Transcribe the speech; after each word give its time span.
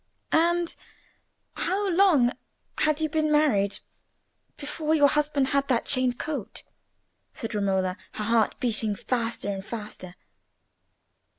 "And 0.31 0.75
how 1.55 1.89
long 1.91 2.31
had 2.79 2.99
you 2.99 3.07
been 3.07 3.31
married 3.31 3.81
before 4.57 4.95
your 4.95 5.07
husband 5.09 5.49
had 5.49 5.67
that 5.67 5.85
chain 5.85 6.13
coat?" 6.13 6.63
said 7.33 7.53
Romola, 7.53 7.97
her 8.13 8.23
heart 8.23 8.59
beating 8.59 8.95
faster 8.95 9.49
and 9.51 9.63
faster. 9.63 10.15